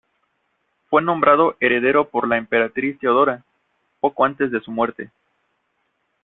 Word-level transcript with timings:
Fue 0.89 1.03
nombrado 1.03 1.55
heredero 1.59 2.09
por 2.09 2.27
la 2.27 2.37
emperatriz 2.39 2.97
Teodora, 2.97 3.45
poco 3.99 4.25
antes 4.25 4.49
de 4.49 4.59
su 4.59 4.71
muerte. 4.71 5.11